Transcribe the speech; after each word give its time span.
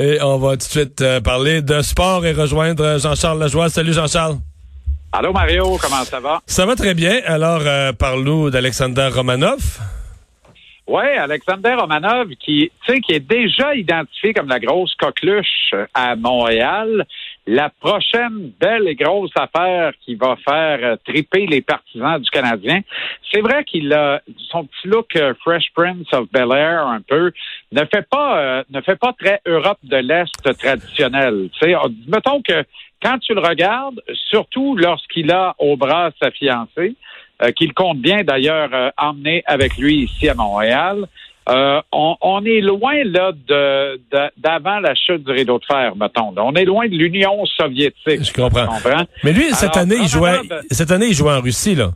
Et 0.00 0.22
on 0.22 0.38
va 0.38 0.52
tout 0.52 0.58
de 0.58 0.62
suite 0.62 1.00
euh, 1.00 1.20
parler 1.20 1.60
de 1.60 1.82
sport 1.82 2.24
et 2.24 2.30
rejoindre 2.30 3.00
Jean-Charles 3.00 3.40
Lajoie. 3.40 3.68
Salut 3.68 3.92
Jean-Charles. 3.92 4.36
Allô 5.10 5.32
Mario, 5.32 5.76
comment 5.82 6.04
ça 6.04 6.20
va? 6.20 6.40
Ça 6.46 6.66
va 6.66 6.76
très 6.76 6.94
bien. 6.94 7.20
Alors, 7.26 7.62
euh, 7.66 7.92
parle-nous 7.92 8.50
d'Alexander 8.50 9.08
Romanov. 9.12 9.58
Oui, 10.86 11.02
Alexander 11.02 11.74
Romanov, 11.74 12.28
qui, 12.38 12.70
qui 12.86 13.12
est 13.12 13.28
déjà 13.28 13.74
identifié 13.74 14.32
comme 14.32 14.46
la 14.46 14.60
grosse 14.60 14.94
coqueluche 14.94 15.74
à 15.92 16.14
Montréal. 16.14 17.04
La 17.50 17.70
prochaine 17.70 18.52
belle 18.60 18.86
et 18.88 18.94
grosse 18.94 19.32
affaire 19.34 19.94
qui 20.04 20.16
va 20.16 20.36
faire 20.46 20.80
euh, 20.82 20.96
triper 21.02 21.46
les 21.46 21.62
partisans 21.62 22.20
du 22.20 22.28
Canadien, 22.28 22.80
c'est 23.32 23.40
vrai 23.40 23.64
qu'il 23.64 23.90
a 23.94 24.20
son 24.50 24.66
petit 24.66 24.86
look 24.86 25.16
euh, 25.16 25.32
Fresh 25.42 25.70
Prince 25.74 26.06
of 26.12 26.30
Bel 26.30 26.52
Air 26.52 26.86
un 26.86 27.00
peu 27.00 27.32
ne 27.72 27.86
fait 27.86 28.06
pas 28.06 28.38
euh, 28.38 28.64
ne 28.68 28.82
fait 28.82 28.96
pas 28.96 29.14
très 29.18 29.40
Europe 29.46 29.78
de 29.82 29.96
l'Est 29.96 30.58
traditionnel. 30.58 31.48
sais, 31.58 31.74
mettons 32.06 32.42
que 32.42 32.64
quand 33.02 33.18
tu 33.20 33.32
le 33.32 33.40
regardes, 33.40 34.02
surtout 34.28 34.76
lorsqu'il 34.76 35.32
a 35.32 35.54
au 35.58 35.78
bras 35.78 36.10
sa 36.20 36.30
fiancée, 36.30 36.96
euh, 37.42 37.50
qu'il 37.52 37.72
compte 37.72 37.96
bien 37.96 38.24
d'ailleurs 38.24 38.92
emmener 38.98 39.42
avec 39.46 39.78
lui 39.78 40.02
ici 40.02 40.28
à 40.28 40.34
Montréal. 40.34 41.06
Euh, 41.48 41.80
on, 41.92 42.44
est 42.44 42.60
loin 42.60 43.02
là 43.04 43.32
de 43.32 44.00
d'avant 44.36 44.80
la 44.80 44.94
chute 44.94 45.24
du 45.24 45.32
rideau 45.32 45.58
de 45.58 45.64
fer, 45.64 45.96
mettons. 45.96 46.34
On 46.36 46.54
est 46.54 46.64
loin 46.64 46.86
de 46.88 46.94
l'Union 46.94 47.44
soviétique. 47.46 48.24
Je 48.24 48.32
comprends. 48.32 48.66
Mais 49.24 49.32
lui, 49.32 49.50
cette 49.54 49.76
année, 49.76 49.96
il 50.00 50.08
jouait, 50.08 50.40
cette 50.70 50.90
année, 50.90 51.06
il 51.06 51.14
jouait 51.14 51.32
en 51.32 51.40
Russie, 51.40 51.74
là. 51.74 51.90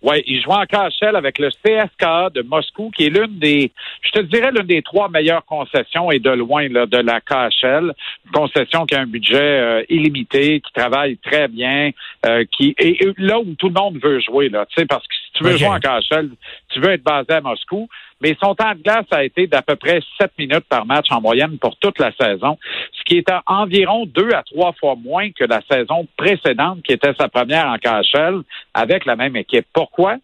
Oui, 0.00 0.22
il 0.28 0.40
joue 0.40 0.52
en 0.52 0.64
KHL 0.64 1.16
avec 1.16 1.40
le 1.40 1.48
CSKA 1.50 2.30
de 2.32 2.42
Moscou, 2.42 2.92
qui 2.96 3.06
est 3.06 3.10
l'une 3.10 3.40
des, 3.40 3.72
je 4.02 4.10
te 4.10 4.20
dirais, 4.20 4.52
l'une 4.52 4.66
des 4.66 4.80
trois 4.80 5.08
meilleures 5.08 5.44
concessions 5.44 6.12
et 6.12 6.20
de 6.20 6.30
loin 6.30 6.68
là, 6.68 6.86
de 6.86 6.98
la 6.98 7.20
KHL. 7.20 7.92
Une 8.26 8.32
concession 8.32 8.86
qui 8.86 8.94
a 8.94 9.00
un 9.00 9.06
budget 9.06 9.36
euh, 9.36 9.82
illimité, 9.88 10.60
qui 10.60 10.72
travaille 10.72 11.16
très 11.16 11.48
bien, 11.48 11.90
euh, 12.26 12.44
qui 12.52 12.76
et, 12.78 13.12
là 13.18 13.40
où 13.40 13.54
tout 13.58 13.68
le 13.68 13.74
monde 13.74 13.98
veut 14.00 14.20
jouer 14.20 14.48
là, 14.48 14.66
parce 14.88 15.06
que 15.06 15.14
si 15.14 15.17
tu 15.38 15.44
veux 15.44 15.56
jouer 15.56 15.68
en 15.68 15.78
KHL, 15.78 16.30
tu 16.68 16.80
veux 16.80 16.90
être 16.90 17.02
basé 17.02 17.32
à 17.32 17.40
Moscou 17.40 17.88
mais 18.20 18.36
son 18.42 18.54
temps 18.54 18.74
de 18.74 18.82
glace 18.82 19.06
a 19.10 19.24
été 19.24 19.46
d'à 19.46 19.62
peu 19.62 19.76
près 19.76 20.00
7 20.20 20.32
minutes 20.38 20.64
par 20.68 20.86
match 20.86 21.06
en 21.10 21.20
moyenne 21.20 21.58
pour 21.58 21.76
toute 21.76 21.98
la 21.98 22.12
saison, 22.12 22.58
ce 22.92 23.04
qui 23.04 23.18
est 23.18 23.30
à 23.30 23.42
environ 23.46 24.06
deux 24.06 24.30
à 24.32 24.42
trois 24.42 24.72
fois 24.72 24.96
moins 24.96 25.30
que 25.30 25.44
la 25.44 25.60
saison 25.70 26.06
précédente, 26.16 26.82
qui 26.82 26.92
était 26.92 27.14
sa 27.18 27.28
première 27.28 27.66
en 27.66 27.78
KHL, 27.78 28.42
avec 28.74 29.04
la 29.04 29.16
même 29.16 29.36
équipe. 29.36 29.66
Pourquoi? 29.72 30.16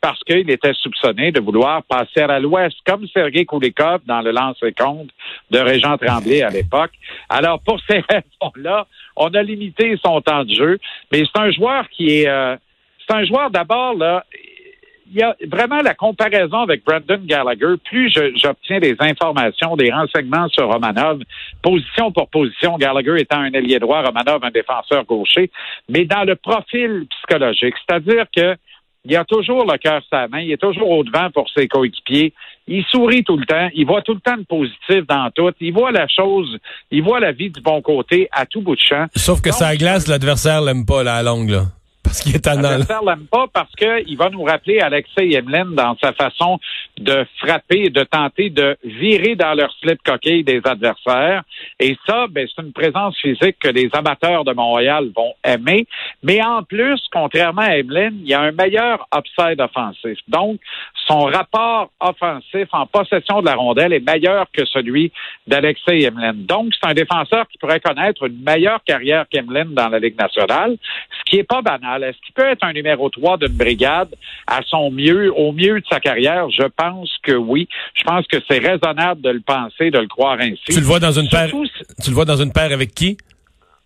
parce 0.00 0.18
qu'il 0.24 0.50
était 0.50 0.72
soupçonné 0.74 1.30
de 1.30 1.38
vouloir 1.38 1.84
passer 1.84 2.22
à 2.22 2.40
l'ouest, 2.40 2.76
comme 2.84 3.06
Sergei 3.06 3.44
Koulikov 3.44 4.00
dans 4.04 4.20
le 4.20 4.32
lancer 4.32 4.72
compte 4.72 5.10
de 5.52 5.60
Régent 5.60 5.96
Tremblay 5.96 6.42
à 6.42 6.48
l'époque. 6.48 6.90
Alors, 7.28 7.60
pour 7.60 7.78
ces 7.88 8.02
raisons-là, 8.10 8.88
on 9.14 9.28
a 9.28 9.42
limité 9.44 9.96
son 10.04 10.20
temps 10.20 10.42
de 10.42 10.52
jeu, 10.52 10.80
mais 11.12 11.22
c'est 11.24 11.40
un 11.40 11.52
joueur 11.52 11.88
qui 11.88 12.18
est... 12.18 12.28
Euh, 12.28 12.56
c'est 13.06 13.14
un 13.14 13.24
joueur 13.24 13.50
d'abord, 13.50 13.94
là, 13.94 14.24
il 15.12 15.18
y 15.18 15.22
a 15.22 15.36
vraiment 15.46 15.82
la 15.82 15.94
comparaison 15.94 16.60
avec 16.60 16.84
Brandon 16.84 17.20
Gallagher. 17.24 17.74
Plus 17.84 18.10
j'obtiens 18.36 18.80
des 18.80 18.96
informations, 18.98 19.76
des 19.76 19.92
renseignements 19.92 20.48
sur 20.48 20.68
Romanov, 20.72 21.20
position 21.62 22.10
pour 22.12 22.28
position, 22.28 22.78
Gallagher 22.78 23.20
étant 23.20 23.40
un 23.40 23.52
ailier 23.52 23.78
droit, 23.78 24.02
Romanov 24.02 24.42
un 24.42 24.50
défenseur 24.50 25.04
gaucher, 25.04 25.50
mais 25.88 26.04
dans 26.04 26.24
le 26.24 26.36
profil 26.36 27.06
psychologique, 27.10 27.74
c'est-à-dire 27.86 28.24
que 28.34 28.56
il 29.04 29.16
a 29.16 29.24
toujours 29.24 29.66
le 29.66 29.76
cœur 29.78 30.00
sa 30.08 30.28
main, 30.28 30.38
il 30.38 30.52
est 30.52 30.60
toujours 30.60 30.88
au 30.88 31.02
devant 31.02 31.28
pour 31.30 31.50
ses 31.50 31.66
coéquipiers. 31.66 32.32
Il 32.68 32.84
sourit 32.84 33.24
tout 33.24 33.36
le 33.36 33.44
temps, 33.44 33.68
il 33.74 33.84
voit 33.84 34.02
tout 34.02 34.14
le 34.14 34.20
temps 34.20 34.36
le 34.36 34.44
positif 34.44 35.04
dans 35.08 35.28
tout, 35.34 35.52
il 35.60 35.72
voit 35.72 35.90
la 35.90 36.06
chose, 36.06 36.56
il 36.92 37.02
voit 37.02 37.18
la 37.18 37.32
vie 37.32 37.50
du 37.50 37.60
bon 37.60 37.82
côté 37.82 38.28
à 38.30 38.46
tout 38.46 38.60
bout 38.60 38.76
de 38.76 38.80
champ. 38.80 39.06
Sauf 39.16 39.42
que 39.42 39.50
sa 39.50 39.74
glace, 39.76 40.06
l'adversaire 40.06 40.62
l'aime 40.62 40.86
pas 40.86 41.02
là, 41.02 41.16
à 41.16 41.22
longue 41.24 41.50
là. 41.50 41.62
Parce 42.12 42.20
qu'il 42.24 42.36
est 42.36 42.46
l'aime 42.46 43.26
pas 43.30 43.46
parce 43.50 43.74
qu'il 43.74 44.18
va 44.18 44.28
nous 44.28 44.42
rappeler 44.42 44.80
Alexei 44.80 45.28
Yemlin 45.28 45.64
dans 45.64 45.96
sa 45.96 46.12
façon 46.12 46.58
de 46.98 47.24
frapper 47.38 47.88
de 47.88 48.02
tenter 48.02 48.50
de 48.50 48.76
virer 48.84 49.34
dans 49.34 49.54
leur 49.54 49.72
slip 49.80 49.98
coquille 50.04 50.44
des 50.44 50.60
adversaires. 50.62 51.42
Et 51.80 51.96
ça, 52.06 52.26
ben, 52.28 52.46
c'est 52.46 52.62
une 52.62 52.74
présence 52.74 53.16
physique 53.18 53.56
que 53.58 53.68
les 53.68 53.88
amateurs 53.94 54.44
de 54.44 54.52
Montréal 54.52 55.08
vont 55.16 55.32
aimer. 55.42 55.86
Mais 56.22 56.42
en 56.42 56.62
plus, 56.62 57.00
contrairement 57.10 57.62
à 57.62 57.78
Emeline, 57.78 58.18
il 58.22 58.28
y 58.28 58.34
a 58.34 58.42
un 58.42 58.52
meilleur 58.52 59.08
upside 59.16 59.58
offensif. 59.58 60.18
Donc, 60.28 60.60
son 61.06 61.20
rapport 61.20 61.90
offensif 61.98 62.68
en 62.72 62.86
possession 62.86 63.40
de 63.40 63.46
la 63.46 63.54
rondelle 63.54 63.94
est 63.94 64.06
meilleur 64.06 64.46
que 64.52 64.66
celui 64.66 65.12
d'Alexei 65.46 66.00
Yemlin. 66.00 66.34
Donc, 66.34 66.74
c'est 66.78 66.90
un 66.90 66.94
défenseur 66.94 67.48
qui 67.48 67.56
pourrait 67.56 67.80
connaître 67.80 68.26
une 68.26 68.42
meilleure 68.42 68.84
carrière 68.84 69.24
qu'Emeline 69.30 69.72
dans 69.72 69.88
la 69.88 69.98
Ligue 69.98 70.18
nationale, 70.18 70.76
ce 71.18 71.30
qui 71.30 71.38
est 71.38 71.44
pas 71.44 71.62
banal. 71.62 72.01
Est-ce 72.02 72.18
qu'il 72.24 72.34
peut 72.34 72.46
être 72.46 72.64
un 72.64 72.72
numéro 72.72 73.08
3 73.08 73.38
d'une 73.38 73.56
brigade 73.56 74.08
à 74.46 74.60
son 74.66 74.90
mieux, 74.90 75.32
au 75.34 75.52
mieux 75.52 75.80
de 75.80 75.86
sa 75.90 76.00
carrière? 76.00 76.48
Je 76.50 76.66
pense 76.76 77.10
que 77.22 77.32
oui. 77.32 77.68
Je 77.94 78.02
pense 78.04 78.26
que 78.26 78.38
c'est 78.48 78.58
raisonnable 78.58 79.20
de 79.20 79.30
le 79.30 79.40
penser, 79.40 79.90
de 79.90 79.98
le 79.98 80.08
croire 80.08 80.38
ainsi. 80.40 80.62
Tu 80.66 80.80
le 80.80 80.86
vois 80.86 81.00
dans 81.00 81.12
une 81.12 81.28
paire, 81.28 81.50
tu 82.02 82.10
le 82.10 82.14
vois 82.14 82.24
dans 82.24 82.36
une 82.36 82.52
paire 82.52 82.72
avec 82.72 82.94
qui? 82.94 83.16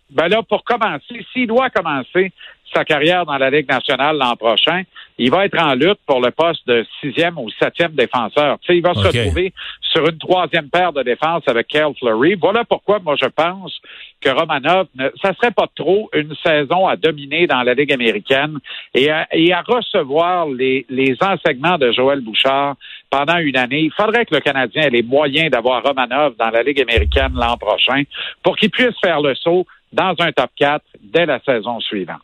Ben 0.09 0.27
là, 0.27 0.41
pour 0.43 0.63
commencer, 0.63 1.25
s'il 1.33 1.47
doit 1.47 1.69
commencer 1.69 2.31
sa 2.73 2.83
carrière 2.83 3.25
dans 3.25 3.37
la 3.37 3.49
Ligue 3.49 3.69
nationale 3.69 4.17
l'an 4.17 4.35
prochain, 4.35 4.83
il 5.17 5.31
va 5.31 5.45
être 5.45 5.59
en 5.59 5.73
lutte 5.73 5.99
pour 6.05 6.21
le 6.21 6.31
poste 6.31 6.67
de 6.67 6.85
sixième 7.01 7.37
ou 7.37 7.49
septième 7.59 7.93
défenseur. 7.93 8.59
Tu 8.59 8.67
sais, 8.67 8.77
il 8.77 8.83
va 8.83 8.93
se 8.93 8.99
retrouver 8.99 9.53
sur 9.81 10.07
une 10.07 10.17
troisième 10.17 10.69
paire 10.69 10.93
de 10.93 11.01
défense 11.01 11.43
avec 11.47 11.67
Kel 11.67 11.93
Fleury. 11.97 12.35
Voilà 12.35 12.65
pourquoi 12.65 12.99
moi 12.99 13.15
je 13.19 13.27
pense 13.27 13.79
que 14.21 14.29
Romanov, 14.29 14.87
ne, 14.95 15.09
ça 15.21 15.33
serait 15.33 15.51
pas 15.51 15.67
trop 15.75 16.09
une 16.13 16.35
saison 16.45 16.87
à 16.87 16.95
dominer 16.95 17.47
dans 17.47 17.63
la 17.63 17.73
Ligue 17.73 17.93
américaine 17.93 18.57
et 18.93 19.09
à, 19.09 19.27
et 19.31 19.53
à 19.53 19.61
recevoir 19.61 20.47
les, 20.47 20.85
les 20.89 21.15
enseignements 21.21 21.77
de 21.77 21.91
Joël 21.91 22.21
Bouchard 22.21 22.75
pendant 23.09 23.37
une 23.37 23.57
année. 23.57 23.81
Il 23.81 23.93
faudrait 23.93 24.25
que 24.25 24.35
le 24.35 24.41
Canadien 24.41 24.83
ait 24.83 24.89
les 24.89 25.03
moyens 25.03 25.49
d'avoir 25.49 25.83
Romanov 25.83 26.35
dans 26.37 26.49
la 26.49 26.63
Ligue 26.63 26.81
américaine 26.81 27.33
l'an 27.33 27.57
prochain 27.57 28.03
pour 28.43 28.57
qu'il 28.57 28.69
puisse 28.69 28.99
faire 29.01 29.21
le 29.21 29.33
saut 29.35 29.65
dans 29.93 30.13
un 30.19 30.31
top 30.31 30.49
4 30.57 30.83
dès 31.01 31.25
la 31.25 31.39
saison 31.43 31.79
suivante. 31.79 32.21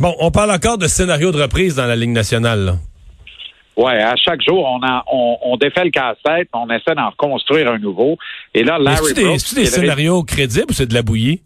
Bon, 0.00 0.14
on 0.20 0.30
parle 0.30 0.50
encore 0.50 0.78
de 0.78 0.86
scénario 0.86 1.32
de 1.32 1.40
reprise 1.40 1.76
dans 1.76 1.86
la 1.86 1.96
Ligue 1.96 2.10
nationale. 2.10 2.74
Oui, 3.76 3.92
à 3.92 4.16
chaque 4.16 4.42
jour, 4.42 4.64
on, 4.64 4.80
on, 5.12 5.38
on 5.40 5.56
défait 5.56 5.84
le 5.84 5.90
casse-tête, 5.90 6.48
on 6.52 6.68
essaie 6.68 6.96
d'en 6.96 7.10
reconstruire 7.10 7.70
un 7.70 7.78
nouveau. 7.78 8.18
Et 8.52 8.64
là, 8.64 8.76
Larry 8.78 9.12
Est-ce 9.12 9.54
des, 9.54 9.60
des 9.62 9.66
scénarios 9.66 10.24
crédibles 10.24 10.70
ou 10.70 10.72
c'est 10.72 10.88
de 10.88 10.94
la 10.94 11.02
bouillie? 11.02 11.42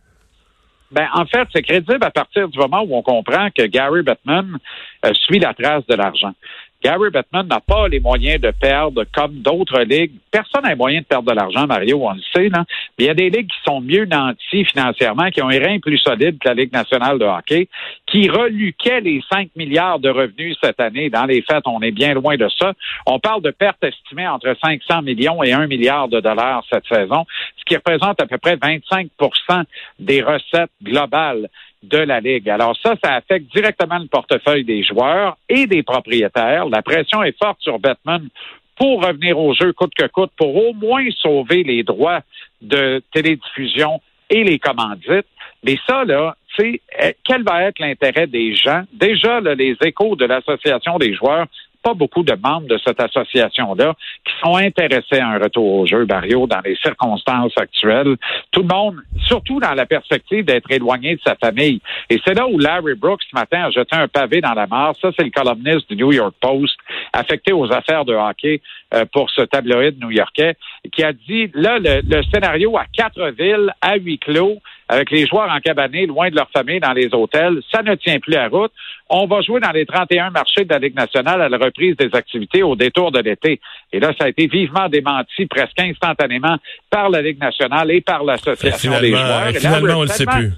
Ben, 0.93 1.09
en 1.15 1.25
fait, 1.25 1.49
c'est 1.55 1.63
crédible 1.63 2.03
à 2.03 2.11
partir 2.11 2.49
du 2.49 2.59
moment 2.59 2.83
où 2.87 2.95
on 2.95 3.03
comprend 3.03 3.49
que 3.51 3.67
Gary 3.67 4.03
Bettman 4.03 4.59
euh, 5.05 5.13
suit 5.15 5.39
la 5.39 5.55
trace 5.55 5.87
de 5.87 5.95
l'argent. 5.95 6.33
Gary 6.83 7.11
Bettman 7.11 7.47
n'a 7.47 7.61
pas 7.61 7.87
les 7.89 8.01
moyens 8.01 8.41
de 8.41 8.51
perdre 8.51 9.05
comme 9.15 9.35
d'autres 9.35 9.81
ligues. 9.83 10.13
Personne 10.31 10.63
n'a 10.63 10.71
les 10.71 10.77
moyens 10.77 11.05
de 11.05 11.09
perdre 11.09 11.31
de 11.31 11.37
l'argent, 11.37 11.67
Mario, 11.67 12.01
on 12.03 12.13
le 12.13 12.21
sait. 12.35 12.49
Là. 12.49 12.65
Mais 12.99 13.05
il 13.05 13.07
y 13.07 13.11
a 13.11 13.15
des 13.15 13.31
ligues 13.31 13.49
qui 13.49 13.63
sont 13.65 13.81
mieux 13.81 14.05
nanties 14.05 14.65
financièrement, 14.65 15.31
qui 15.31 15.43
ont 15.43 15.49
un 15.49 15.61
rein 15.61 15.79
plus 15.79 15.99
solide 15.99 16.39
que 16.39 16.49
la 16.49 16.55
Ligue 16.55 16.73
nationale 16.73 17.19
de 17.19 17.25
hockey, 17.25 17.69
qui 18.07 18.29
reluquaient 18.29 19.01
les 19.01 19.23
5 19.33 19.51
milliards 19.57 20.01
de 20.01 20.11
revenus 20.11 20.57
cette 20.63 20.81
année. 20.81 21.09
Dans 21.09 21.25
les 21.25 21.43
faits, 21.43 21.63
on 21.67 21.81
est 21.81 21.93
bien 21.93 22.15
loin 22.15 22.37
de 22.37 22.49
ça. 22.59 22.73
On 23.07 23.19
parle 23.21 23.43
de 23.43 23.51
pertes 23.51 23.83
estimées 23.85 24.27
entre 24.27 24.55
500 24.63 25.03
millions 25.03 25.43
et 25.43 25.53
1 25.53 25.67
milliard 25.69 26.09
de 26.09 26.21
dollars 26.21 26.65
cette 26.71 26.87
saison, 26.87 27.25
ce 27.59 27.65
qui 27.65 27.77
représente 27.77 28.21
à 28.21 28.27
peu 28.27 28.39
près 28.39 28.57
25% 28.57 29.65
des 29.99 30.23
recettes 30.23 30.71
globales 30.83 31.49
de 31.83 31.99
la 31.99 32.21
Ligue. 32.21 32.49
Alors 32.49 32.77
ça, 32.83 32.95
ça 33.03 33.15
affecte 33.15 33.53
directement 33.53 33.99
le 33.99 34.07
portefeuille 34.07 34.65
des 34.65 34.83
joueurs 34.83 35.37
et 35.49 35.67
des 35.67 35.83
propriétaires. 35.83 36.67
La 36.67 36.83
pression 36.83 37.23
est 37.23 37.37
forte 37.39 37.61
sur 37.61 37.79
Batman 37.79 38.29
pour 38.77 39.05
revenir 39.05 39.39
au 39.39 39.55
jeu 39.55 39.73
coûte 39.73 39.95
que 39.95 40.07
coûte, 40.07 40.33
pour 40.37 40.57
au 40.57 40.73
moins 40.73 41.05
sauver 41.19 41.63
les 41.63 41.83
droits 41.83 42.21
de 42.61 43.03
télédiffusion 43.13 44.01
et 44.31 44.45
les 44.45 44.59
commandites. 44.59 45.27
Mais 45.65 45.77
ça, 45.87 46.05
là, 46.05 46.37
eh, 46.59 46.81
quel 47.25 47.43
va 47.43 47.63
être 47.65 47.79
l'intérêt 47.79 48.27
des 48.27 48.55
gens? 48.55 48.83
Déjà, 48.93 49.41
les 49.41 49.77
échos 49.85 50.17
de 50.17 50.25
l'Association 50.25 50.99
des 50.99 51.15
joueurs 51.15 51.47
pas 51.83 51.95
beaucoup 51.95 52.23
de 52.23 52.35
membres 52.35 52.69
de 52.69 52.79
cette 52.85 53.01
association-là 53.01 53.95
qui 54.25 54.33
sont 54.43 54.57
intéressés 54.57 55.19
à 55.19 55.29
un 55.29 55.39
retour 55.39 55.81
au 55.81 55.87
jeu, 55.87 56.05
Barrio, 56.05 56.47
dans 56.47 56.61
les 56.65 56.77
circonstances 56.77 57.53
actuelles. 57.57 58.17
Tout 58.51 58.63
le 58.63 58.69
monde, 58.69 58.97
surtout 59.27 59.61
dans 59.61 59.75
la 59.75 59.87
perspective 59.87 60.45
d'être 60.45 60.71
éloigné 60.71 61.17
de 61.17 61.21
sa 61.25 61.35
famille. 61.37 61.81
Et 62.09 62.21
c'est 62.25 62.35
là 62.35 62.47
où 62.47 62.59
Larry 62.59 62.95
Brooks, 62.95 63.23
ce 63.31 63.35
matin, 63.35 63.65
a 63.65 63.71
jeté 63.71 63.97
un 63.97 64.09
pavé 64.09 64.41
dans 64.41 64.55
la 64.55 64.67
mare. 64.67 64.95
Ça, 65.01 65.11
c'est 65.17 65.25
le 65.25 65.31
columniste 65.31 65.89
du 65.91 65.97
New 65.97 66.13
York 66.13 66.35
Post, 66.41 66.77
affecté 67.13 67.53
aux 67.53 67.71
affaires 67.73 68.05
de 68.05 68.15
hockey 68.15 68.61
euh, 68.95 69.05
pour 69.13 69.31
ce 69.31 69.43
tabloïd 69.43 69.99
new-yorkais, 70.01 70.55
qui 70.93 71.03
a 71.03 71.13
dit, 71.13 71.51
là, 71.55 71.79
le, 71.79 72.23
scénario 72.33 72.77
à 72.77 72.85
quatre 72.93 73.31
villes, 73.31 73.73
à 73.81 73.97
huis 73.97 74.19
clos, 74.19 74.59
avec 74.93 75.11
les 75.11 75.27
joueurs 75.27 75.49
en 75.51 75.59
cabané, 75.59 76.05
loin 76.05 76.29
de 76.29 76.37
leur 76.37 76.51
famille, 76.51 76.79
dans 76.79 76.93
les 76.93 77.09
hôtels. 77.15 77.63
Ça 77.73 77.83
ne 77.83 77.95
tient 77.95 78.21
plus 78.21 78.35
à 78.35 78.49
route. 78.49 78.73
On 79.09 79.27
va 79.27 79.41
jouer 79.41 79.59
dans 79.59 79.71
les 79.71 79.87
31 79.87 80.29
marchés 80.31 80.67
de 80.67 80.69
la 80.69 80.79
Ligue 80.79 80.95
nationale 80.95 81.41
à 81.41 81.49
la 81.49 81.57
reprise 81.57 81.97
des 81.97 82.11
activités 82.13 82.63
au 82.63 82.77
détour 82.77 83.11
de 83.11 83.21
l'été. 83.21 83.59
Et 83.91 84.01
là, 84.01 84.13
ça 84.19 84.25
a 84.25 84.29
été 84.29 84.47
vivement 84.49 84.91
démenti 84.91 85.47
presque 85.47 85.81
instantanément 85.81 86.57
par 86.91 87.09
la 87.09 87.23
Ligue 87.23 87.41
nationale 87.41 87.91
et 87.91 88.03
par 88.03 88.23
l'Association 88.23 89.01
des 89.01 89.13
joueurs. 89.13 89.49
Et 89.49 89.55
finalement, 89.55 90.01
on 90.01 90.03
le 90.03 90.09
sait 90.09 90.27
plus. 90.27 90.53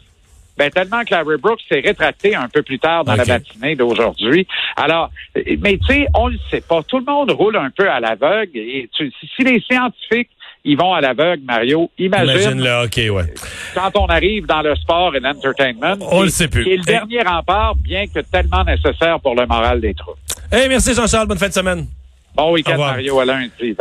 Ben, 0.57 0.71
tellement 0.71 1.03
que 1.05 1.13
Larry 1.13 1.37
Brooks 1.37 1.63
s'est 1.69 1.81
rétracté 1.81 2.35
un 2.35 2.49
peu 2.49 2.63
plus 2.63 2.79
tard 2.79 3.05
dans 3.05 3.15
la 3.15 3.25
matinée 3.25 3.75
d'aujourd'hui. 3.75 4.47
Alors, 4.77 5.11
mais 5.35 5.79
tu 5.79 5.87
sais, 5.87 6.07
on 6.15 6.29
le 6.29 6.39
sait 6.51 6.61
pas. 6.61 6.83
Tout 6.83 6.99
le 6.99 7.05
monde 7.05 7.31
roule 7.33 7.57
un 7.57 7.71
peu 7.71 7.89
à 7.89 7.99
l'aveugle. 8.01 8.57
Et 8.57 8.89
si 8.97 9.43
les 9.43 9.61
scientifiques 9.61 10.31
ils 10.65 10.77
vont 10.77 10.93
à 10.95 11.01
l'aveugle, 11.01 11.43
Mario. 11.45 11.91
Imagine, 11.99 12.31
Imagine 12.33 12.63
le 12.65 12.71
hockey, 12.85 13.11
ouais. 13.11 13.35
quand 13.75 13.91
on 13.97 14.07
arrive 14.07 14.47
dans 14.47 14.63
le 14.63 14.75
sport 14.77 15.15
et 15.15 15.21
l'entertainment. 15.21 15.97
On 16.11 16.23
le 16.23 16.31
sait 16.31 16.49
plus. 16.49 16.67
Est 16.67 16.77
le 16.79 16.83
dernier 16.83 17.23
rempart, 17.23 17.75
bien 17.77 18.07
que 18.07 18.21
tellement 18.21 18.65
nécessaire 18.65 19.21
pour 19.21 19.35
le 19.35 19.47
moral 19.47 19.81
des 19.81 19.95
troupes. 19.95 20.17
Hey, 20.51 20.69
merci 20.69 20.95
Jean-Charles. 20.95 21.29
Bonne 21.29 21.39
fin 21.39 21.49
de 21.49 21.53
semaine. 21.53 21.87
Bon 22.35 22.53
week-end, 22.53 22.79
Mario. 22.79 23.21
À 23.21 23.25
lundi. 23.25 23.73